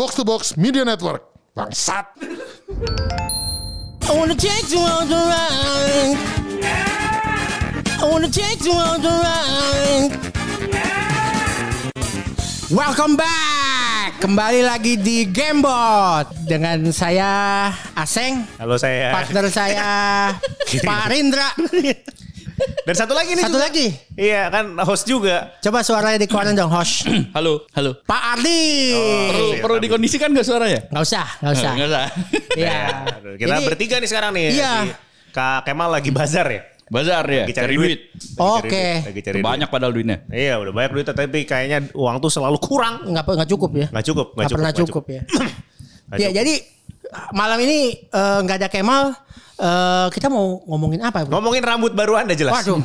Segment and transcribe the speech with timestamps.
[0.00, 1.20] Box to Box Media Network.
[1.52, 2.08] Bangsat.
[4.08, 6.16] I wanna take you on the ride.
[8.00, 10.16] I wanna take you on the ride.
[12.72, 14.16] Welcome back.
[14.24, 19.12] Kembali lagi di Gamebot dengan saya Aseng, Halo saya.
[19.12, 19.88] partner saya
[20.88, 21.52] Pak Rindra.
[22.60, 23.44] Dan satu lagi nih.
[23.44, 23.66] Satu juga.
[23.66, 23.86] lagi.
[24.12, 25.36] Iya kan host juga.
[25.58, 27.06] Coba suaranya dikeluarin dong, host.
[27.36, 27.90] Halo, halo.
[28.02, 28.62] Pak Ardi.
[29.28, 30.80] Perlu siap, perlu tapi- dikondisikan gak suaranya?
[30.88, 31.72] Nggak usah, nggak usah.
[31.72, 32.04] Enggak usah.
[32.60, 32.80] Iya.
[33.14, 34.46] Aduh, Kita Jadi- bertiga nih sekarang nih.
[34.52, 34.72] Iya.
[34.74, 34.88] Si
[35.30, 36.62] Kak Kemal lagi bazar ya.
[36.90, 38.00] Bazar ya, Lagi cari, duit.
[38.10, 38.66] Lagi cari Oke.
[38.66, 39.46] duit, Lagi cari duit.
[39.46, 40.18] Banyak padahal duitnya.
[40.26, 43.06] Iya udah banyak duit tapi kayaknya uang tuh selalu kurang.
[43.06, 43.86] Nggak nggak cukup ya?
[43.94, 44.26] Nggak cukup.
[44.34, 45.22] Nggak pernah nggak cukup, ya.
[46.10, 46.38] Nggak ya cukup.
[46.42, 46.54] jadi
[47.30, 49.14] malam ini eh, nggak ada Kemal.
[49.56, 51.24] eh, kita mau ngomongin apa?
[51.24, 51.36] Bro?
[51.36, 52.54] Ngomongin rambut baru anda jelas.
[52.56, 52.80] Waduh.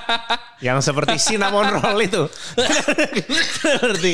[0.66, 2.22] Yang seperti cinnamon roll itu.
[3.64, 4.12] seperti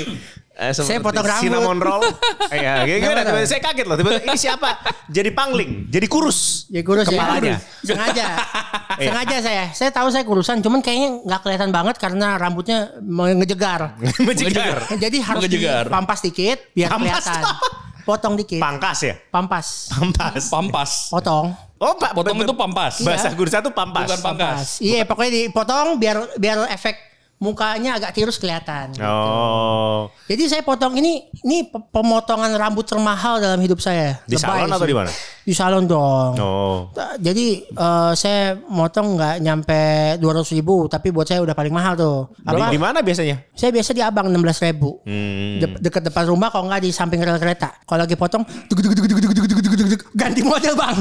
[0.54, 1.42] eh, Saya potong rambut.
[1.42, 2.02] Cinnamon roll.
[2.50, 3.00] Iya, gimana?
[3.00, 3.20] Gimana?
[3.24, 3.96] Tiba-tiba Saya kaget loh.
[3.96, 4.70] Tiba-tiba ini siapa?
[5.08, 6.68] Jadi pangling, jadi kurus.
[6.68, 7.56] Ya kurus Kepalanya.
[7.56, 7.58] ya.
[7.82, 8.26] Sengaja.
[8.94, 9.64] Sengaja saya.
[9.72, 13.96] Saya tahu saya kurusan, cuman kayaknya nggak kelihatan banget karena rambutnya ngejegar.
[14.20, 14.86] Menjegar.
[14.94, 15.84] Jadi harus Mengejegar.
[15.88, 17.24] dipampas dikit biar Pampas.
[17.24, 17.42] kelihatan.
[18.04, 18.60] Potong dikit.
[18.62, 19.14] Pangkas ya?
[19.28, 19.90] Pampas.
[19.92, 20.42] Pampas.
[20.48, 20.90] Pampas.
[21.10, 21.52] Potong.
[21.80, 23.00] Oh, Pak, Potong itu pampas.
[23.00, 24.04] Bahasa Gursa tuh pampas.
[24.04, 24.84] Bukan pangkas.
[24.84, 27.09] Iya, pokoknya dipotong biar biar efek
[27.40, 28.92] mukanya agak tirus kelihatan.
[29.00, 30.12] Oh.
[30.28, 34.20] Jadi saya potong ini ini pe- pemotongan rambut termahal dalam hidup saya.
[34.28, 34.92] Di Lebay salon atau sih.
[34.92, 35.10] di mana?
[35.40, 36.32] Di salon dong.
[36.36, 36.92] Oh.
[37.16, 39.80] Jadi eh, saya motong nggak nyampe
[40.20, 42.28] 200 ribu, tapi buat saya udah paling mahal tuh.
[42.44, 42.68] Apa?
[42.68, 43.40] di mana biasanya?
[43.56, 44.36] Saya biasa di Abang 16
[44.68, 45.00] ribu.
[45.08, 45.64] Hmm.
[45.64, 47.72] De- deket depan rumah kalau nggak di samping rel kereta.
[47.88, 50.96] Kalau lagi potong duk, duk, duk, duk, duk, duk, duk, duk, duk, ganti model bang.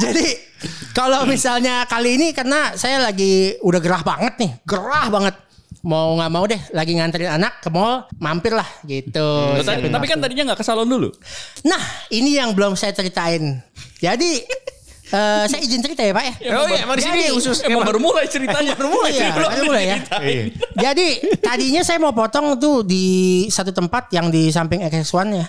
[0.00, 0.26] Jadi
[0.90, 5.34] kalau misalnya kali ini karena saya lagi udah gerah banget nih, gerah banget.
[5.80, 9.24] Mau nggak mau deh, lagi nganterin anak ke mall, mampir lah gitu.
[9.56, 10.28] Loh, tapi, tapi kan waktu.
[10.28, 11.08] tadinya gak ke salon dulu.
[11.64, 11.80] Nah,
[12.12, 13.64] ini yang belum saya ceritain.
[13.96, 14.44] Jadi
[15.16, 16.34] eh, saya izin cerita ya Pak ya.
[16.52, 18.76] Oh iya, emang di sini khusus Emang baru mulai ceritanya.
[18.76, 19.10] baru mulai.
[19.14, 19.98] Iya, baru mulai ya.
[20.90, 21.08] Jadi
[21.40, 25.48] tadinya saya mau potong tuh di satu tempat yang di samping XX1 ya.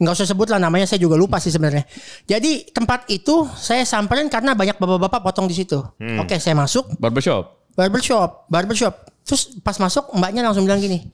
[0.00, 1.84] Nggak usah sebut lah namanya, saya juga lupa sih sebenarnya.
[2.24, 5.76] Jadi tempat itu saya samperin karena banyak bapak-bapak potong di situ.
[6.00, 6.24] Hmm.
[6.24, 7.68] Oke, saya masuk Barbershop.
[7.76, 8.94] barbershop, barbershop.
[9.28, 11.04] Terus pas masuk mbaknya langsung bilang gini,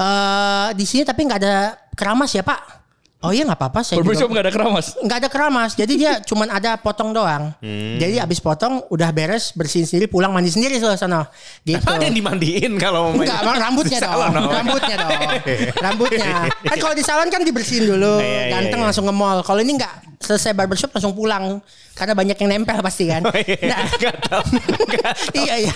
[0.00, 2.81] eh di sini tapi nggak ada keramas ya Pak.
[3.22, 3.80] Oh iya nggak apa-apa.
[3.80, 4.86] Saya Barbershop juga- gak ada keramas.
[4.98, 7.54] nggak ada keramas jadi dia cuman ada potong doang
[7.96, 11.30] jadi abis potong udah beres bersihin sendiri pulang mandi sendiri soal sana
[11.62, 14.12] gitu ada yang dimandiin kalau mau Enggak, bang, rambutnya dong.
[14.12, 14.32] salon.
[14.44, 15.20] Rambutnya dong.
[15.84, 16.30] Rambutnya.
[16.50, 18.86] Kan kalau di salon kan dibersihin dulu, Iya, iya, ganteng iya.
[18.86, 19.38] langsung ke mall.
[19.40, 21.62] Kalau ini enggak, selesai barbershop langsung pulang.
[21.92, 23.22] Karena banyak yang nempel pasti kan.
[23.28, 24.42] Oh, iya, Nah, nggak tahu.
[24.88, 25.34] Nggak tahu.
[25.38, 25.72] iya iya.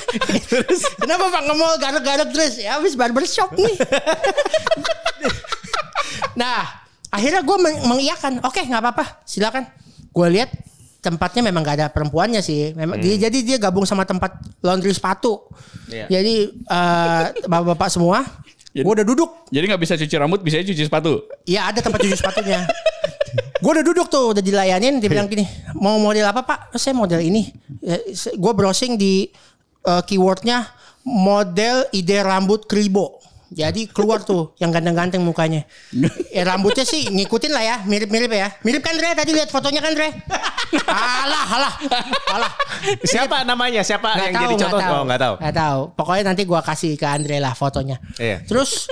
[0.97, 2.55] Kenapa Pak ke mall garuk-garuk terus?
[2.57, 3.75] Ya habis barbershop nih.
[6.35, 8.43] nah, akhirnya gue meng- mengiyakan.
[8.43, 9.65] Oke, nggak apa-apa, silakan.
[10.11, 10.51] Gue lihat
[10.99, 12.75] tempatnya memang gak ada perempuannya sih.
[12.75, 15.47] Memang dia, jadi dia gabung sama tempat laundry sepatu.
[15.87, 16.11] Iya.
[16.11, 18.27] Jadi eh, bapak-bapak semua,
[18.75, 19.47] gue udah duduk.
[19.49, 21.23] Jadi gak bisa cuci rambut, bisa cuci sepatu.
[21.45, 22.67] Iya ada tempat cuci sepatunya.
[23.63, 24.99] gue udah duduk tuh, udah dilayanin.
[24.99, 25.47] Dia bilang gini,
[25.79, 26.59] mau model apa pak?
[26.75, 27.55] "Oh, Saya model ini.
[28.35, 29.31] Gue browsing di
[29.87, 30.67] eh, keywordnya
[31.07, 33.23] model ide rambut kribo.
[33.47, 35.63] Jadi keluar tuh yang ganteng-ganteng mukanya.
[36.35, 38.51] Eh, rambutnya sih ngikutin lah ya, mirip-mirip ya.
[38.67, 39.15] Mirip kan Dre?
[39.15, 40.11] Tadi lihat fotonya kan Dre?
[40.91, 41.75] alah, alah,
[42.35, 42.53] alah.
[43.07, 43.87] Siapa namanya?
[43.87, 44.67] Siapa Nggak yang tahu, jadi contoh?
[44.67, 44.95] nggak tahu.
[44.99, 45.35] Oh, enggak tahu.
[45.39, 45.81] Nggak tahu.
[45.95, 47.97] Pokoknya nanti gua kasih ke Andre lah fotonya.
[48.19, 48.43] Iya.
[48.43, 48.91] Terus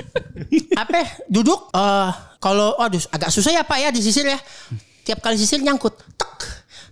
[0.79, 1.03] apa?
[1.03, 1.75] ya, Duduk.
[1.75, 4.39] eh kalau aduh agak susah ya Pak ya disisir ya.
[5.03, 5.99] Tiap kali sisir nyangkut.
[6.15, 6.33] Tek,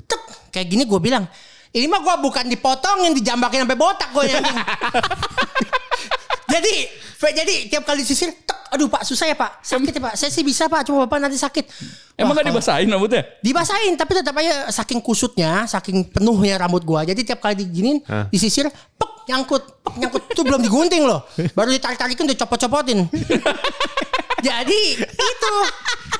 [0.05, 0.23] tek.
[0.51, 1.25] Kayak gini gue bilang.
[1.73, 4.29] Ini mah gua bukan dipotongin, dijambakin sampai botak gue.
[6.53, 6.75] jadi,
[7.33, 10.15] jadi tiap kali sisir, tek, aduh Pak susah ya Pak, sakit ya Pak.
[10.19, 11.65] Saya sih bisa Pak, cuma Bapak nanti sakit.
[12.19, 13.23] Emang Wah, gak dibasahin rambutnya?
[13.41, 17.05] Dibasahin tapi tetap aja saking kusutnya, saking penuhnya rambut gua.
[17.05, 18.01] Jadi tiap kali diginin,
[18.33, 19.63] disisir, pek nyangkut,
[19.99, 20.23] nyangkut.
[20.31, 21.27] Itu belum digunting loh.
[21.53, 23.07] Baru ditarik-tarikin dicopot-copotin.
[24.43, 25.53] Jadi itu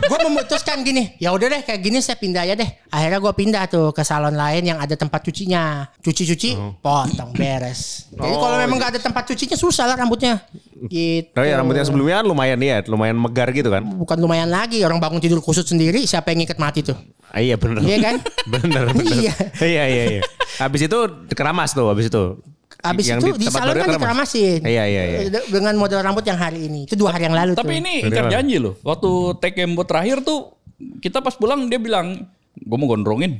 [0.03, 2.71] gue memutuskan gini, ya udah deh kayak gini saya pindah aja deh.
[2.87, 5.91] Akhirnya gue pindah tuh ke salon lain yang ada tempat cucinya.
[5.99, 8.07] Cuci-cuci, potong beres.
[8.15, 8.81] Jadi Oh, kalau memang iya.
[8.87, 10.39] nggak ada tempat cucinya susah lah rambutnya.
[10.87, 11.35] Gitu.
[11.35, 13.83] Oh ya rambutnya sebelumnya kan lumayan ya, lumayan megar gitu kan.
[13.83, 16.95] Bukan lumayan lagi orang bangun tidur kusut sendiri, siapa yang ngikat mati tuh?
[17.35, 17.83] Ah, iya bener.
[17.83, 18.15] Iya kan?
[18.55, 19.19] bener bener.
[19.19, 19.35] Iya.
[19.67, 20.23] iya iya iya.
[20.63, 20.99] Habis itu
[21.35, 22.39] keramas tuh, habis itu.
[22.83, 24.61] Abis Yang itu di, tempat salon kan dikeramasin.
[24.67, 25.19] Iya iya iya.
[25.31, 26.91] De- Dengan model rambut yang hari ini.
[26.91, 27.63] Itu dua hari yang lalu tuh.
[27.63, 28.75] Tapi ini Dari ingkar janji loh.
[28.83, 30.59] Waktu take Embo terakhir tuh
[30.99, 32.27] kita pas pulang dia bilang
[32.59, 33.39] gue mau gondrongin.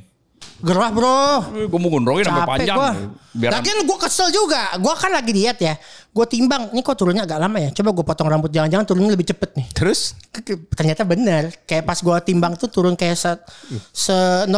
[0.63, 1.43] Gerah bro.
[1.67, 2.79] Gue mau gondrongin sampai panjang.
[2.79, 2.91] gua.
[3.35, 4.79] Biar Lagian gue kesel juga.
[4.79, 5.75] Gue kan lagi diet ya.
[6.15, 6.71] Gue timbang.
[6.71, 7.75] Ini kok turunnya agak lama ya.
[7.75, 8.51] Coba gue potong rambut.
[8.55, 9.67] Jangan-jangan turunnya lebih cepet nih.
[9.75, 10.15] Terus
[10.79, 11.51] Ternyata bener.
[11.67, 13.31] Kayak pas gue timbang tuh turun kayak se,
[13.91, 14.15] se
[14.47, 14.55] 0,1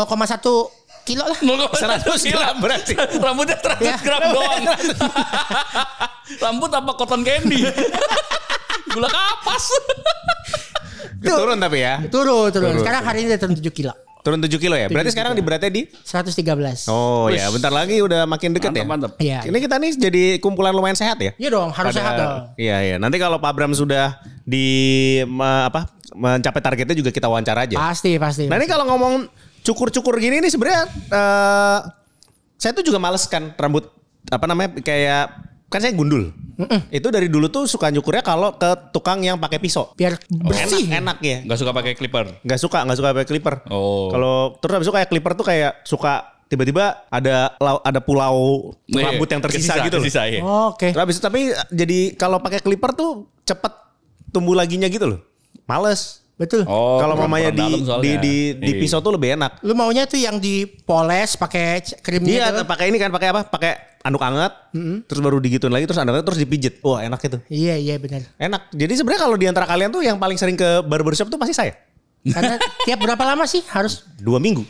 [1.04, 1.36] kilo lah.
[1.36, 2.92] 100 gram berarti.
[2.96, 3.96] Rambutnya 100 Ya.
[3.96, 4.62] gram doang.
[6.44, 7.68] Rambut apa cotton candy?
[8.90, 9.64] Gula kapas.
[11.20, 12.00] turun tapi ya.
[12.06, 12.74] Turun, turun.
[12.78, 13.92] Sekarang hari ini udah turun 7 kilo.
[14.20, 14.88] Turun 7 kilo ya.
[14.88, 16.88] Berarti sekarang di beratnya di 113.
[16.88, 18.80] Oh ya, bentar lagi udah makin deket ya.
[18.82, 19.20] Mantap, mantap.
[19.20, 19.44] Iya.
[19.44, 21.36] Ini kita nih jadi kumpulan lumayan sehat ya.
[21.36, 22.32] Iya dong, harus Pada- sehat dong.
[22.56, 22.96] Iya iya.
[22.96, 24.64] Nanti kalau Pak Bram sudah di
[25.26, 27.76] me- apa mencapai targetnya juga kita wawancara aja.
[27.76, 28.48] Pasti, pasti.
[28.48, 29.28] Nah ini kalau ngomong
[29.64, 31.78] cukur-cukur gini nih sebenarnya eh
[32.54, 33.88] saya tuh juga males kan rambut
[34.28, 35.24] apa namanya kayak
[35.68, 36.30] kan saya gundul.
[36.86, 39.90] Itu dari dulu tuh suka nyukurnya kalau ke tukang yang pakai pisau.
[39.98, 40.86] Biar bersih.
[40.86, 41.38] Enak, enak ya.
[41.50, 42.30] Gak suka pakai clipper.
[42.46, 43.54] Nggak suka, nggak suka pakai clipper.
[43.74, 44.06] Oh.
[44.14, 49.02] Kalau terus habis itu kayak clipper tuh kayak suka tiba-tiba ada lau- ada pulau Iya,
[49.10, 50.04] rambut yang tersisa kesisa, gitu loh.
[50.06, 50.40] Kesisa, iya.
[50.46, 50.94] Oke.
[50.94, 51.40] Terus habis itu tapi
[51.74, 53.72] jadi kalau pakai clipper tuh cepet
[54.30, 55.20] tumbuh laginya gitu loh.
[55.66, 56.22] Males.
[56.34, 56.66] Betul.
[56.66, 57.62] Oh, kalau mamanya di,
[58.02, 58.80] di di di Iya.
[58.82, 59.62] pisau tuh lebih enak.
[59.62, 62.66] Lu maunya tuh yang dipoles pakai krimnya Iya, tuh.
[62.66, 63.46] pakai ini kan, pakai apa?
[63.46, 63.72] Pakai
[64.02, 64.52] anduk anget,
[65.06, 66.74] terus baru digituin lagi, terus anduk anget, terus dipijit.
[66.82, 67.38] Wah enak itu.
[67.48, 68.26] Iya, iya benar.
[68.36, 68.74] Enak.
[68.74, 71.72] Jadi sebenarnya kalau di antara kalian tuh yang paling sering ke barbershop tuh pasti saya.
[72.24, 74.64] Karena tiap berapa lama sih harus Dua minggu.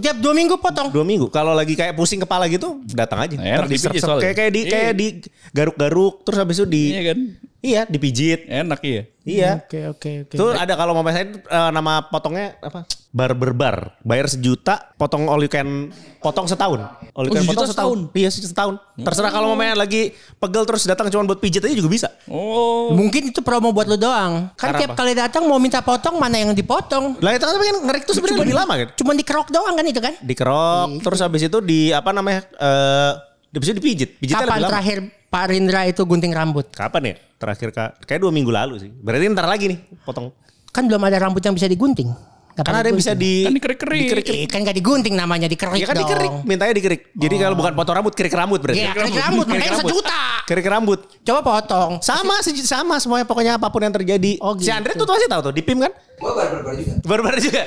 [0.00, 0.88] tiap dua minggu potong.
[0.88, 1.26] Dua minggu.
[1.28, 3.34] Kalau lagi kayak pusing kepala gitu, datang aja.
[3.36, 4.22] Enak Ntar dipijit soalnya.
[4.22, 4.70] Kayak kayak di Iya.
[4.70, 5.06] kayak di
[5.50, 7.18] garuk-garuk, terus habis itu di Iya kan?
[7.60, 8.40] iya dipijit.
[8.46, 9.02] Enak iya.
[9.26, 9.50] Iya.
[9.66, 10.34] Oke, oke, oke.
[10.38, 12.86] Tuh ada kalau mau saya eh, nama potongnya apa?
[13.10, 13.98] Barber bar.
[14.06, 15.90] Bayar sejuta, potong all you can
[16.22, 16.78] potong setahun.
[17.10, 17.98] All you Oh, can sejuta potong setahun.
[18.14, 18.74] Iya, setahun.
[19.02, 22.08] Terserah kalau mau lagi pegel terus datang cuma buat pijit aja juga bisa.
[22.30, 22.94] Oh.
[22.94, 24.54] Mungkin itu promo buat lu doang.
[24.54, 24.98] Kan Karena tiap apa?
[25.02, 27.18] kali datang mau minta potong mana yang dipotong.
[27.18, 28.88] Lah itu kan kan ngerik tuh sebenarnya lebih lama kan.
[28.94, 30.14] Cuman dikerok doang kan itu kan?
[30.22, 32.46] Dikerok, terus habis itu di apa namanya?
[32.62, 33.12] Eh
[33.50, 34.10] habis itu dipijit.
[34.22, 34.70] Pijitnya Kapan lebih lama.
[34.70, 36.70] terakhir Pak Rindra itu gunting rambut?
[36.70, 37.14] Kapan ya?
[37.42, 38.90] Terakhir kak, kayak dua minggu lalu sih.
[38.94, 40.30] Berarti ntar lagi nih potong.
[40.70, 42.14] Kan belum ada rambut yang bisa digunting.
[42.62, 44.26] Karena ada yang bisa di Kan dikerik-kerik.
[44.26, 46.04] Eh, kan gak digunting namanya dikerik Ya kan dong.
[46.04, 47.00] dikerik, mintanya dikerik.
[47.12, 48.80] Jadi kalau bukan potong rambut, kerik rambut berarti.
[48.80, 50.20] Iya, kerik rambut, makanya sejuta.
[50.44, 51.00] Kerik rambut.
[51.22, 51.90] Coba potong.
[52.00, 54.38] Sama sama semuanya pokoknya apa pun yang terjadi.
[54.38, 54.72] Oh, Si gitu.
[54.72, 55.92] Andre tuh pasti tahu tuh di PIM kan?
[56.20, 56.92] Gue barber juga.
[57.00, 57.62] Baru-baru juga.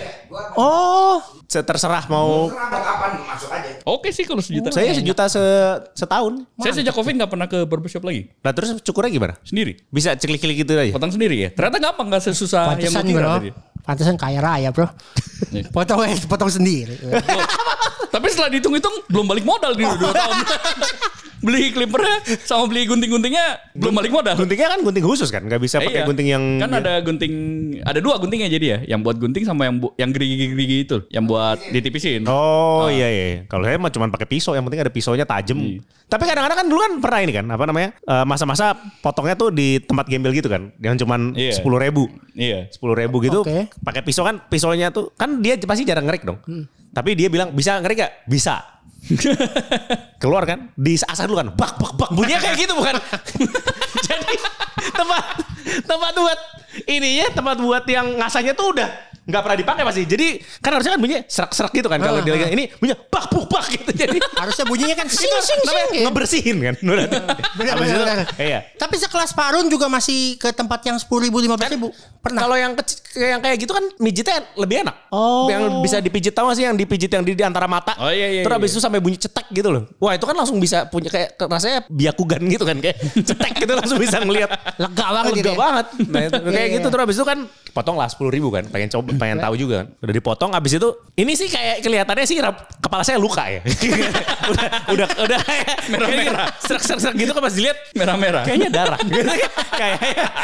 [0.53, 1.17] Oh,
[1.47, 3.69] Se- Terserah mau kapan masuk aja.
[3.83, 4.69] Oke sih kalau sejuta.
[4.69, 5.41] saya sejuta se
[5.95, 6.45] setahun.
[6.59, 8.29] Saya sejak covid nggak pernah ke barbershop lagi.
[8.41, 9.33] Lah terus cukurnya gimana?
[9.41, 9.81] Sendiri.
[9.87, 10.91] Bisa ceklik-klik gitu aja.
[10.91, 11.49] Potong sendiri ya.
[11.49, 13.35] Ternyata gampang nggak sesusah yang pantesan gue kira bro.
[13.37, 13.49] tadi.
[13.83, 14.87] Pantesan kaya raya bro.
[15.51, 15.67] Iya.
[15.69, 16.95] potong potong sendiri.
[18.13, 20.35] Tapi setelah dihitung-hitung belum balik modal di dua tahun.
[21.43, 24.33] beli clippernya sama beli gunting-guntingnya belum balik modal.
[24.33, 26.07] Guntingnya kan gunting khusus kan, nggak bisa Eh, pakai iya.
[26.07, 27.33] gunting yang kan ada gunting
[27.83, 31.27] ada dua guntingnya jadi ya yang buat gunting sama yang bu, yang gerigi-gerigi itu yang
[31.27, 33.25] buat ditipisin Oh iya iya.
[33.45, 35.59] Kalau saya mah cuma pakai pisau, yang penting ada pisaunya tajam.
[35.59, 35.83] Iya.
[36.07, 37.89] Tapi kadang-kadang kan dulu kan pernah ini kan, apa namanya?
[37.97, 41.53] eh, masa-masa potongnya tuh di tempat gembel gitu kan, yang cuman Iya.
[41.53, 42.07] sepuluh ribu.
[42.33, 43.69] iya sepuluh ribu gitu Oke.
[43.77, 46.65] pakai pisau kan pisaunya tuh kan dia pasti jarang ngerik dong Hmm.
[46.93, 48.61] Tapi dia bilang bisa ngerik gak bisa.
[50.21, 50.71] Keluar kan?
[50.79, 51.49] Di asah dulu kan?
[51.51, 52.09] Bak bak bak.
[52.15, 52.95] Bunyinya kayak gitu bukan?
[54.07, 54.35] Jadi
[54.93, 55.23] tempat
[55.83, 56.39] tempat buat
[56.87, 60.27] ininya tempat buat yang ngasahnya tuh udah nggak pernah dipakai pasti jadi
[60.59, 62.27] kan harusnya kan bunyinya serak serak gitu kan kalau ah.
[62.27, 65.87] lagi ini bunyinya bak buk bak gitu jadi Harusnya bunyinya kan sing itu sing sing.
[65.95, 66.03] gitu.
[66.03, 67.07] ngebersihin kan Benar,
[67.79, 68.27] Habis itu, benar, benar.
[68.35, 71.87] iya Tapi sekelas Parun juga masih ke tempat yang sepuluh ribu lima belas ribu.
[72.19, 72.43] Pernah.
[72.43, 74.95] Kalau yang kecil yang kayak gitu kan mijitnya lebih enak.
[75.11, 75.47] Oh.
[75.47, 77.95] Yang bisa dipijit tahu sih yang dipijit yang di, di antara mata.
[77.99, 78.59] Oh, iya, iya, Terus iya.
[78.59, 79.83] habis itu sampai bunyi cetek gitu loh.
[79.99, 82.97] Wah, itu kan langsung bisa punya kayak rasanya biakugan gitu kan kayak
[83.29, 84.49] cetek gitu langsung bisa ngelihat.
[84.79, 85.57] Lega banget Lega gitu ya.
[85.59, 85.85] banget.
[86.11, 86.91] Nah, kayak Iya, gitu iya.
[86.91, 87.39] terus habis itu kan
[87.73, 88.63] potong lah sepuluh ribu kan.
[88.69, 89.87] Pengen coba, pengen tahu juga kan.
[89.99, 92.37] Udah dipotong habis itu ini sih kayak kelihatannya sih
[92.79, 93.61] kepala saya luka ya.
[94.53, 96.47] udah udah udah kayak Merah-merah.
[96.61, 99.49] serak-serak gitu kan pas dilihat merah-merah kayaknya darah gitu kan.
[99.75, 99.97] kayak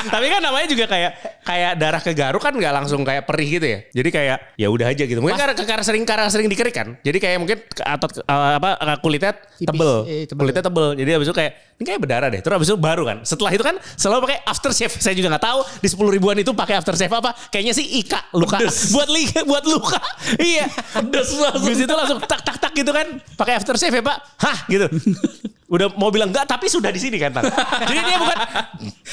[0.07, 1.11] tapi kan namanya juga kayak
[1.43, 4.87] kayak darah ke garuk kan nggak langsung kayak perih gitu ya jadi kayak ya udah
[4.91, 8.51] aja gitu mungkin karena, karena sering karena sering dikerik kan jadi kayak mungkin atau eh,
[8.59, 8.69] apa
[8.99, 10.39] kulitnya Tipis, tebel eh, tebel.
[10.39, 13.17] kulitnya tebel jadi habis itu kayak ini kayak berdarah deh terus habis itu baru kan
[13.23, 16.79] setelah itu kan selalu pakai aftershave saya juga nggak tahu di sepuluh ribuan itu pakai
[16.79, 18.57] aftershave apa kayaknya sih ika luka.
[18.95, 19.99] Buat liga buat luka.
[20.39, 20.67] Iya.
[20.69, 21.67] Pedes langsung.
[21.67, 23.07] Habis itu langsung tak tak tak gitu kan.
[23.35, 24.17] Pakai aftershave ya pak?
[24.39, 24.87] Hah gitu.
[25.73, 27.45] Udah mau bilang enggak tapi sudah di sini kan Tan.
[27.85, 28.37] jadi dia bukan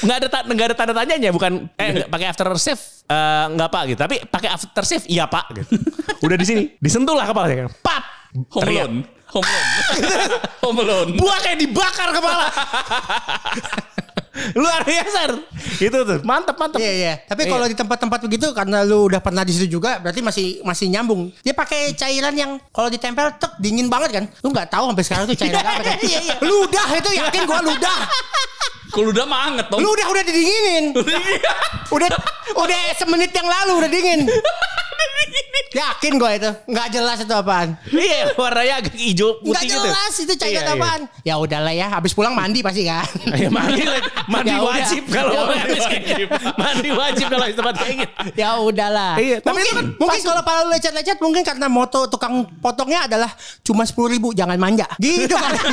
[0.09, 3.99] nggak ada nggak ada tanda tanyanya bukan eh pakai aftershave eh, nggak pak gitu.
[4.01, 5.77] Tapi pakai aftershave iya pak gitu.
[6.25, 6.63] udah di sini.
[6.81, 8.03] Disentuh lah kepalanya kan pap!
[8.57, 8.95] Home alone.
[9.27, 11.09] Home alone.
[11.13, 12.47] Home Buah kayak dibakar kepala.
[14.53, 15.19] Luar biasa.
[15.77, 16.19] Itu tuh.
[16.21, 16.79] Mantap, mantap.
[16.79, 17.13] Iya iya.
[17.25, 17.51] Tapi Iya.
[17.53, 21.29] kalau di tempat-tempat begitu karena lu udah pernah di situ juga berarti masih masih nyambung.
[21.41, 24.23] Dia pakai cairan yang kalau ditempel tek dingin banget kan.
[24.41, 25.97] Lu nggak tahu sampai sekarang tuh cairan apa kan.
[26.07, 26.35] Iya, iya.
[26.39, 27.99] Ludah itu yakin gua ludah.
[28.87, 29.79] Kalau udah mah anget dong.
[29.83, 30.85] Lu udah udah didinginin.
[31.91, 32.07] udah
[32.55, 34.19] udah semenit yang lalu udah dingin.
[35.77, 36.49] Yakin gua itu.
[36.65, 37.77] nggak jelas itu apaan.
[37.87, 39.77] Iya, warnanya agak hijau Nggak putih gitu.
[39.83, 40.73] jelas itu cairan Iya, iya.
[40.75, 41.01] apaan.
[41.21, 41.87] Ya udahlah ya.
[41.87, 43.05] Habis pulang mandi pasti kan.
[43.31, 43.83] Ya mandi
[44.25, 44.67] mandi Ya udah.
[44.67, 46.25] wajib kalau Ya habis kayak gitu.
[46.55, 48.13] mandi wajib kalau di tempat kayak gitu.
[48.35, 49.13] ya udahlah.
[49.17, 53.05] Iya, tapi mungkin itu kan mungkin kalau pala lu lecet-lecet mungkin karena moto tukang potongnya
[53.05, 53.29] adalah
[53.61, 54.89] cuma sepuluh ribu jangan manja.
[54.97, 55.53] Gitu kan.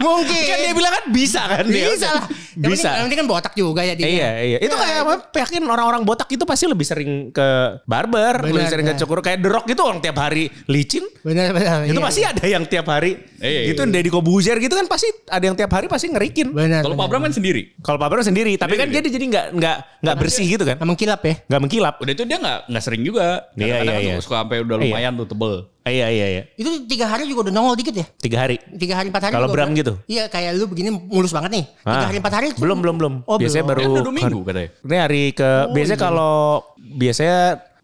[0.00, 0.40] mungkin.
[0.44, 1.86] Kan dia bilang kan bisa kan dia.
[1.90, 2.24] bisa lah.
[2.58, 2.88] Yang Bisa.
[2.90, 4.06] Yang penting kan botak juga ya dia.
[4.06, 4.58] Iya iya.
[4.58, 5.14] Itu Ya, kayak apa?
[5.30, 7.48] Yakin orang-orang botak itu pasti lebih sering ke
[7.84, 9.02] barber, Benar, lebih sering ke benar.
[9.02, 9.18] cukur.
[9.20, 11.04] Kayak The Rock itu orang tiap hari licin.
[11.22, 11.78] Benar benar.
[11.84, 12.02] Itu iya.
[12.02, 13.14] pasti ada yang tiap hari.
[13.38, 13.92] Iya, gitu iya.
[13.94, 16.50] Deddy Kobuzer gitu kan pasti ada yang tiap hari pasti ngerikin.
[16.50, 16.82] Benar.
[16.82, 17.06] Kalau Pak.
[17.06, 17.62] Bram kan sendiri.
[17.78, 20.94] Kalau Pak Bro sendiri, tapi kan dia jadi nggak nggak nggak bersih gitu kan, Emang
[20.94, 21.34] kilap ya.
[21.46, 21.94] nggak mengkilap.
[21.98, 23.46] Udah itu dia nggak nggak sering juga.
[23.54, 24.22] Iya, Kadang-kadang iya, kan iya.
[24.22, 24.84] Suka sampai udah Iya.
[24.90, 25.54] lumayan tuh tebel.
[25.88, 26.42] Iya iya iya.
[26.54, 28.06] Itu tiga hari juga udah nongol dikit ya.
[28.18, 28.56] Tiga hari.
[28.76, 29.32] Tiga hari empat hari.
[29.34, 29.92] Kalau udah- gitu?
[30.04, 31.64] Iya kayak lu begini mulus banget nih.
[31.80, 32.08] Tiga Ah.
[32.08, 32.48] hari empat hari.
[32.56, 33.14] Belum belum belum.
[33.24, 33.92] Oh, biasanya belum.
[33.92, 34.70] baru dua minggu katanya.
[34.84, 36.34] Ini hari ke biasanya kalau
[36.78, 37.38] biasanya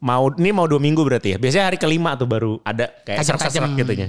[0.05, 1.37] mau ini mau dua minggu berarti ya.
[1.41, 4.07] Biasanya hari kelima tuh baru ada kayak serak-serak gitu ya.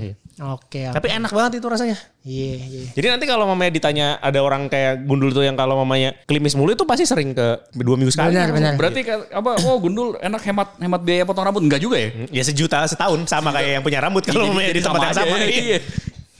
[0.51, 0.91] Oke.
[0.91, 1.95] Tapi enak banget itu rasanya.
[2.27, 2.83] Iya iya.
[2.91, 6.75] Jadi nanti kalau mamanya ditanya ada orang kayak gundul tuh yang kalau mamanya klimis mulu
[6.75, 8.35] itu pasti sering ke dua minggu sekali.
[8.35, 8.73] Benar benar.
[8.75, 9.55] Berarti kan apa?
[9.63, 12.11] Oh gundul enak hemat hemat biaya potong rambut enggak juga ya?
[12.27, 15.35] Ya sejuta setahun sama kayak yang punya rambut kalau Jadi- mamanya di tempat yang sama.
[15.47, 15.79] iya.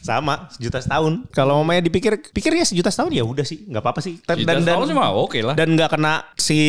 [0.05, 1.25] Sama sejuta setahun.
[1.33, 4.21] Kalau mamanya dipikir pikir ya sejuta setahun ya udah sih nggak apa-apa sih.
[4.21, 5.57] Dan Dan, dan, mah oke lah.
[5.57, 6.59] dan nggak kena si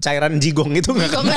[0.00, 1.36] cairan jigong itu nggak kena.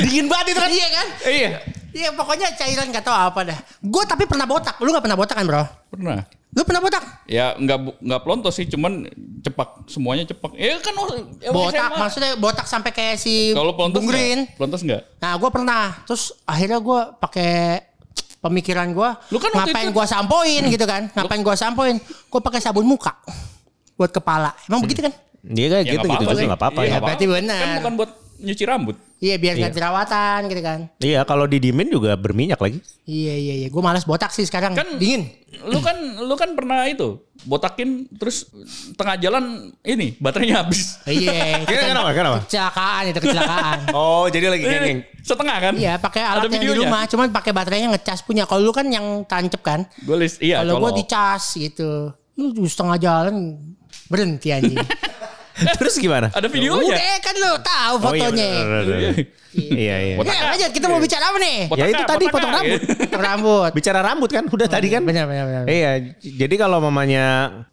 [0.00, 0.70] Dingin banget itu kan.
[0.72, 1.06] Iya kan?
[1.28, 1.50] Iya.
[1.92, 3.58] Iya pokoknya cairan gak tahu apa dah.
[3.84, 4.80] Gue tapi pernah botak.
[4.80, 5.60] Lu gak pernah botak kan bro?
[5.92, 6.24] Pernah.
[6.52, 7.04] Lu pernah botak?
[7.24, 9.08] Ya nggak nggak pelontos sih, cuman
[9.40, 10.52] cepak semuanya cepak.
[10.52, 11.08] Ya kan oh,
[11.40, 11.96] ya botak SMA.
[11.96, 14.44] maksudnya botak sampai kayak si Kalau pelontos Bung Green.
[14.44, 14.56] nggak?
[14.56, 15.02] Pelontos enggak?
[15.16, 15.84] Nah gue pernah.
[16.04, 17.52] Terus akhirnya gue pakai
[18.42, 19.10] pemikiran gue.
[19.30, 21.02] Lu kan ngapain itu- gue sampoin gitu kan?
[21.08, 21.94] Ngapain gue sampoin?
[22.02, 23.14] Gue pakai sabun muka
[23.94, 24.50] buat kepala.
[24.66, 25.14] Emang begitu kan?
[25.42, 26.46] Dia kayak Ya gitu gitu apa-apa juga sih.
[26.46, 26.98] nggak apa-apa Iya, ya.
[26.98, 27.38] berarti apa-apa.
[27.40, 27.62] benar.
[27.62, 28.10] Kan bukan buat
[28.42, 28.96] nyuci rambut.
[29.16, 29.78] Iya biar nggak Iya.
[29.78, 30.78] jerawatan gitu kan?
[30.98, 32.82] Iya kalau didiemin juga berminyak lagi.
[33.04, 33.68] Iya iya iya.
[33.68, 34.74] Gue malas botak sih sekarang.
[34.74, 35.30] Kan Dingin.
[35.62, 38.50] Lu kan lu kan pernah itu botakin terus
[38.92, 39.44] tengah jalan
[39.80, 40.98] ini baterainya habis.
[41.04, 41.62] Iya.
[41.62, 42.10] itu kan Kenapa?
[42.12, 42.38] Kenapa?
[42.44, 43.78] Kecelakaan itu kecelakaan.
[43.94, 45.74] Oh jadi lagi geng Setengah kan?
[45.74, 48.42] Iya pakai alat yang di rumah, cuman pakai baterainya ngecas punya.
[48.42, 50.98] Kalau lu kan yang tancep kan, Gue list iya kalau gua colok.
[50.98, 52.10] dicas gitu.
[52.34, 53.54] Lu di setengah jalan
[54.10, 54.82] berhenti anjing.
[55.80, 56.28] Terus gimana?
[56.30, 56.96] Ada videonya.
[56.96, 58.48] Udah kan lu tahu Oh, iya, fotonya.
[59.52, 60.14] Iya iya.
[60.16, 61.68] Ya, lanjut kita mau bicara apa nih?
[61.76, 62.80] Ya itu tadi potong rambut.
[63.28, 63.70] Rambut.
[63.76, 65.04] Bicara rambut kan udah tadi kan?
[65.04, 65.62] Benar benar benar.
[65.68, 67.24] Iya, jadi kalau mamanya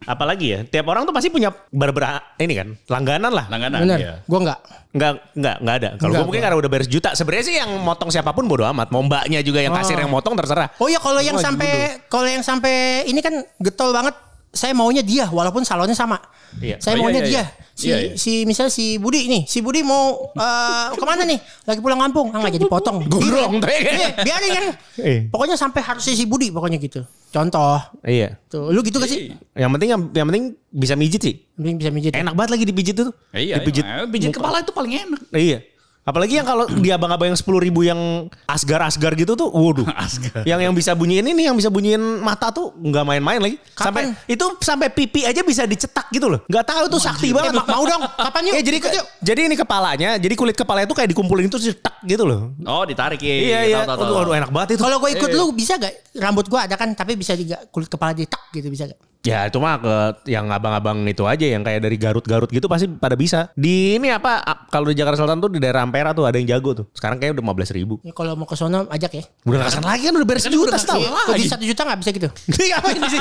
[0.03, 3.45] apalagi ya, tiap orang tuh pasti punya barber ini kan, langganan lah.
[3.48, 3.98] Langganan Benar.
[3.98, 4.13] ya.
[4.27, 4.59] Gua enggak.
[4.89, 5.89] Enggak, enggak, enggak ada.
[6.01, 7.09] Kalau gue mungkin karena udah bayar juta.
[7.13, 8.89] Sebenarnya sih yang motong siapa pun bodo amat.
[8.89, 10.01] Mau mbaknya juga yang kasir Oh.
[10.01, 10.67] yang motong terserah.
[10.81, 14.17] Oh iya kalau yang sampai kalau yang sampai ini kan getol banget.
[14.50, 16.18] Saya maunya dia walaupun salonnya sama.
[16.58, 16.82] Iya.
[16.82, 17.34] Saya Oh, iya, maunya iya, dia.
[17.38, 17.46] iya.
[17.79, 18.12] Si Iya, iya.
[18.20, 21.39] si misalnya si Budi nih, si Budi mau eh, ke mana nih?
[21.63, 23.08] Lagi pulang kampung, ah nggak jadi potong.
[23.08, 23.94] Gondrong tuh ya kan?
[23.96, 24.65] Iya, biarin kan.
[25.00, 25.20] Iya.
[25.32, 27.06] Pokoknya sampai harusnya si Budi pokoknya gitu.
[27.29, 27.77] Contoh.
[28.01, 28.36] Iya.
[28.50, 29.32] Tuh, lu gitu gak sih?
[29.53, 31.36] Yang penting yang penting bisa mijit sih.
[31.56, 32.12] Mending bisa mijit.
[32.18, 33.13] Enak banget lagi dipijit tuh.
[33.32, 33.86] Iya, Dipijit.
[33.86, 34.10] iya.
[34.10, 35.22] pijit kepala itu paling enak.
[35.29, 35.62] Iya.
[36.10, 39.86] Apalagi yang kalau di abang-abang yang sepuluh ribu yang asgar-asgar gitu tuh, waduh.
[40.50, 43.62] Yang yang bisa bunyiin ini, yang bisa bunyiin mata tuh nggak main-main lagi.
[43.78, 44.25] Sampai Kapan?
[44.25, 46.42] itu sampai pipi aja bisa dicetak gitu loh.
[46.50, 47.54] Nggak tahu tuh sakti banget.
[47.54, 48.01] Eh, ma- mau dong.
[48.10, 48.54] Kapan yuk?
[48.58, 49.06] Eh, jadi yuk.
[49.22, 52.58] jadi ini kepalanya, jadi kulit kepalanya tuh kayak dikumpulin itu cetak gitu loh.
[52.66, 53.30] Oh ditarik ya.
[53.30, 53.78] Iya iya.
[53.86, 54.24] Tahu, tahu, Aduh, tahu.
[54.25, 54.82] aduh, enak banget itu.
[54.82, 55.94] Kalau gue ikut lu bisa gak?
[56.18, 58.98] Rambut gue ada kan, tapi bisa juga kulit kepala di tak gitu bisa gak?
[59.20, 59.96] Ya itu mah ke
[60.32, 63.51] yang abang-abang itu aja yang kayak dari Garut-Garut gitu pasti pada bisa.
[63.51, 64.39] Di ini apa
[64.72, 66.86] kalau di Jakarta Selatan tuh di daerah Ampera tuh ada yang jago tuh.
[66.96, 67.94] Sekarang kayaknya udah 15 ribu.
[68.03, 69.24] Ya, kalau mau ke sono ajak ya.
[69.44, 71.03] Udah rasakan lagi kan udah beres juta setahun.
[71.03, 72.29] Iya, Kalau di satu juta gak bisa gitu.
[72.72, 73.20] Ngapain sini?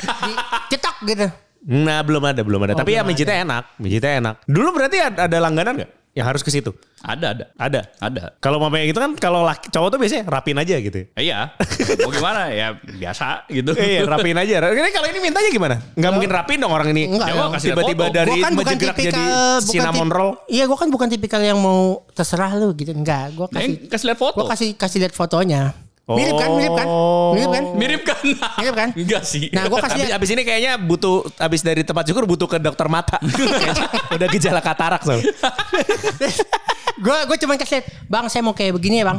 [0.00, 0.32] Di
[0.70, 1.26] cetak gitu.
[1.60, 2.72] Nah belum ada belum ada.
[2.72, 4.34] Oh, Tapi ya belum mijitnya enak, mijitnya enak.
[4.48, 5.90] Dulu berarti ada, ada langganan nggak?
[6.10, 6.70] Yang harus ke situ?
[6.98, 7.44] Ada ada.
[7.54, 7.80] Ada.
[7.96, 8.22] Ada.
[8.38, 11.06] Kalau mamanya gitu kan kalau laki, cowok tuh biasanya rapin aja gitu.
[11.08, 11.54] Eh, Iya.
[12.02, 13.70] Mau gimana ya biasa gitu.
[13.72, 14.58] iya rapin aja.
[14.60, 15.76] Ini kalau ini mintanya gimana?
[15.94, 17.02] Nggak mungkin rapin dong orang ini.
[17.08, 17.52] Enggak Coba dong.
[17.54, 20.30] kasih tiba-tiba dari Gua kan bukan tipikal jadi bukan cinnamon tip- roll.
[20.46, 22.90] Iya, gue kan bukan tipikal yang mau terserah lu gitu.
[22.90, 24.36] Enggak, gue Eh, kasih kasih lihat foto.
[24.36, 25.62] gue kasih kasih lihat fotonya.
[26.08, 26.48] Mirip kan?
[26.56, 26.86] Mirip kan?
[27.34, 27.64] Mirip kan?
[27.76, 28.16] Mirip kan?
[28.58, 28.88] Mirip kan?
[28.96, 29.46] Enggak sih.
[29.54, 32.86] Nah, gue kasih Abis, abis ini kayaknya butuh abis dari tempat syukur butuh ke dokter
[32.90, 33.20] mata.
[34.16, 35.30] Udah gejala katarak soalnya.
[37.04, 37.80] gue gue cuma kasih
[38.10, 39.18] bang saya mau kayak begini ya bang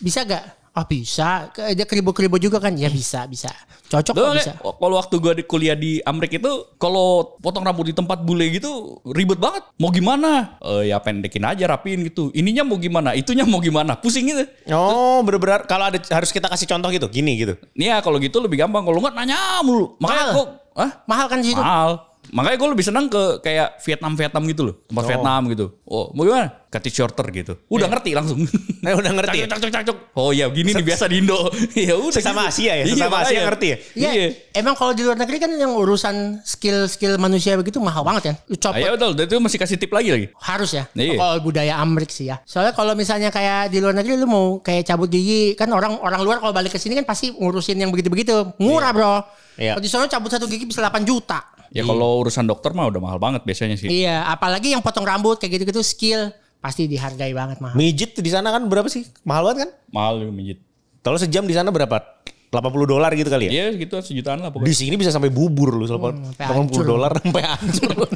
[0.00, 0.44] bisa gak?
[0.74, 2.74] Ah bisa, Ke- dia keribu-keribu juga kan?
[2.74, 3.46] Ya bisa, bisa.
[3.84, 4.52] Cocok kok kayak, bisa.
[4.56, 8.98] Kalau waktu gue di kuliah di Amerika itu, kalau potong rambut di tempat bule gitu
[9.04, 9.60] ribet banget.
[9.76, 10.56] Mau gimana?
[10.64, 12.32] Eh, ya pendekin aja, rapiin gitu.
[12.32, 13.12] Ininya mau gimana?
[13.12, 14.00] Itunya mau gimana?
[14.00, 14.44] Pusing gitu.
[14.72, 17.54] Oh, bener-bener kalau ada harus kita kasih contoh gitu, gini gitu.
[17.76, 18.82] Nih ya kalau gitu lebih gampang.
[18.88, 20.00] Kalau nggak nanya mulu.
[20.00, 20.32] Makanya Mahal.
[20.32, 20.44] gue,
[20.80, 21.60] ah Mahal kan di situ.
[21.60, 21.90] mahal.
[22.30, 25.66] Makanya gue lebih senang ke kayak Vietnam Vietnam gitu loh, tempat Vietnam gitu.
[25.84, 26.48] Oh, mau gimana?
[26.66, 27.54] Cut it shorter gitu.
[27.70, 28.42] Udah ngerti langsung.
[28.82, 29.46] Eh, udah ngerti ya?
[29.46, 29.96] Cak, cak, cak, cak.
[30.18, 31.46] Oh iya, gini nih biasa di Indo.
[31.78, 32.10] ya udah.
[32.10, 32.66] Sesama gitu.
[32.66, 32.84] Asia ya?
[32.88, 33.42] Iya, Sesama Asia makanya.
[33.46, 33.76] ngerti ya?
[33.94, 34.10] Iya.
[34.10, 34.26] Iya.
[34.58, 38.34] Emang kalau di luar negeri kan yang urusan skill-skill manusia begitu mahal banget kan.
[38.50, 40.26] Lu copot Iya betul, dan itu masih kasih tip lagi lagi.
[40.34, 40.84] harus ya.
[40.98, 41.14] Iya.
[41.14, 42.42] Kalau budaya Amrik sih ya.
[42.42, 46.26] Soalnya kalau misalnya kayak di luar negeri lu mau kayak cabut gigi kan orang orang
[46.26, 48.50] luar kalau balik ke sini kan pasti ngurusin yang begitu-begitu.
[48.58, 49.14] Murah, Bro.
[49.54, 49.78] Iya.
[49.78, 51.53] Kalau di sana cabut satu gigi bisa 8 juta.
[51.74, 53.90] Ya kalau urusan dokter mah udah mahal banget biasanya sih.
[53.90, 56.30] Iya, apalagi yang potong rambut kayak gitu-gitu skill
[56.62, 57.74] pasti dihargai banget mahal.
[57.74, 59.04] Mijit di sana kan berapa sih?
[59.20, 59.70] Mahal banget kan?
[59.90, 60.62] Mahal mijit.
[61.02, 62.14] Kalau sejam di sana berapa?
[62.48, 63.52] 80 dolar gitu kali ya?
[63.52, 64.70] Iya gitu sejutaan lah Di pokoknya.
[64.70, 66.84] sini bisa sampai bubur lu, Hmm, sampai 80 hancur.
[66.86, 67.90] dolar sampai hancur.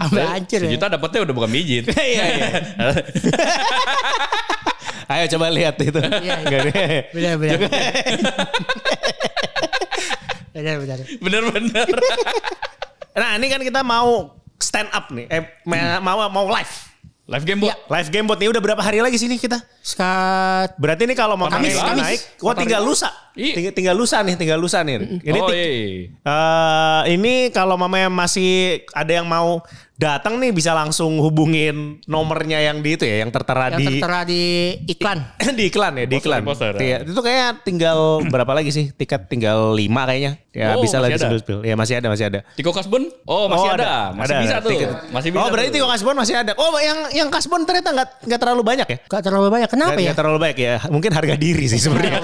[0.00, 0.68] Sampai hancur ya.
[0.72, 1.84] Sejuta dapetnya udah bukan mijit.
[1.92, 2.48] Iya, iya.
[5.08, 6.00] Ayo coba lihat itu.
[6.00, 6.60] Iya, iya.
[7.12, 7.68] Nggak ada.
[10.58, 10.98] Benar, benar.
[11.22, 11.86] benar, benar.
[11.86, 11.88] Bener-bener.
[13.18, 15.26] Nah, ini kan kita mau stand up nih.
[15.26, 16.70] Eh, ma- mau mau live.
[17.28, 17.68] Live game bot.
[17.68, 17.76] Iya.
[17.92, 19.60] Live game bot nih udah berapa hari lagi sini kita?
[19.84, 22.04] Skat Berarti ini kalau mau Kamis, naik, Kamis.
[22.08, 23.10] naik, wah tinggal lusa.
[23.36, 23.54] Iya.
[23.58, 24.96] Tinggal, tinggal lusa nih, tinggal lusa nih.
[25.20, 26.08] Ini oh iya.
[26.14, 29.60] Eh, ini kalau mamanya masih ada yang mau
[29.98, 34.22] datang nih bisa langsung hubungin nomornya yang di itu ya, yang tertera yang di tertera
[34.22, 34.42] di
[34.86, 35.18] iklan.
[35.58, 36.42] di iklan ya, di Poster, iklan.
[36.46, 36.80] poster, ya.
[36.80, 38.94] Iya, itu kayak tinggal berapa lagi sih?
[38.94, 40.38] Tiket tinggal 5 kayaknya.
[40.54, 41.30] Ya Oh, bisa di ada?
[41.38, 41.62] spill.
[41.62, 42.40] Ya masih ada, masih ada.
[42.54, 43.10] Tiko Kasbon?
[43.26, 44.10] Oh masih Oh, ada.
[44.10, 44.64] Masih ada, bisa ada.
[44.66, 44.70] tuh.
[44.74, 44.88] Tiket.
[45.10, 45.74] Masih bisa Oh, berarti tuh.
[45.78, 46.52] Tiko Kasbon masih ada.
[46.58, 48.98] Oh, yang yang Kasbon ternyata nggak nggak terlalu banyak ya?
[49.06, 49.68] Gak terlalu banyak.
[49.70, 50.06] Kenapa Nggak ya?
[50.10, 50.74] nggak terlalu banyak ya.
[50.90, 52.18] Mungkin harga diri sih sebenarnya.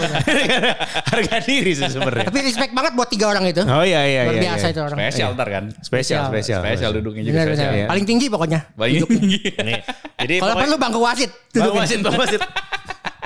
[1.14, 2.26] harga diri sih sebenarnya.
[2.26, 3.62] Tapi respect banget buat tiga orang itu.
[3.62, 4.42] Oh iya iya Luar iya.
[4.50, 4.72] biasa iya.
[4.74, 4.98] itu orang.
[4.98, 5.64] Spesial ntar kan.
[5.78, 6.60] Spesial, spesial.
[6.62, 7.38] Spesial duduknya juga
[7.73, 7.87] Iya.
[7.88, 8.61] Paling tinggi pokoknya.
[8.75, 9.40] Paling tinggi.
[9.54, 9.80] Nih,
[10.21, 11.30] Jadi Kalau pokoknya- perlu bangku wasit.
[11.30, 11.80] Bang Duduknya.
[11.80, 12.40] wasit, bang wasit.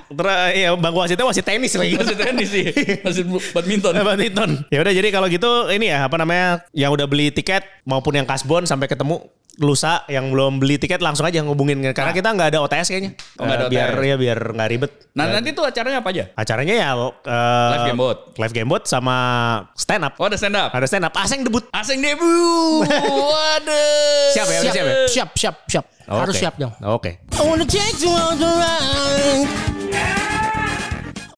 [0.09, 1.95] Terus iya, bang wasitnya wasit tenis lagi.
[1.97, 2.65] Masih tenis sih.
[3.05, 3.23] Masih
[3.55, 3.93] badminton.
[3.93, 4.51] Eh, badminton.
[4.73, 8.25] Ya udah jadi kalau gitu ini ya apa namanya yang udah beli tiket maupun yang
[8.25, 9.21] kasbon sampai ketemu
[9.59, 13.19] lusa yang belum beli tiket langsung aja ngubungin karena kita nggak ada OTS kayaknya.
[13.37, 14.07] Oh, nggak ada biar OTS.
[14.07, 14.93] ya biar nggak ribet.
[15.19, 16.25] Nah nanti tuh acaranya apa aja?
[16.39, 17.11] Acaranya ya eh,
[17.75, 18.19] Live game bot.
[18.39, 19.17] live game bot sama
[19.75, 20.15] stand up.
[20.23, 20.71] Oh ada stand up.
[20.71, 21.15] Ada stand up.
[21.19, 21.67] Aseng debut.
[21.75, 22.87] Asing debut.
[23.35, 24.31] Waduh.
[24.39, 24.95] Siap ya, siap ya?
[25.11, 25.85] Siap, siap, siap.
[26.07, 26.41] Harus Oke.
[26.41, 26.73] siap dong.
[26.87, 27.19] Oke.
[27.35, 30.38] I Yeah.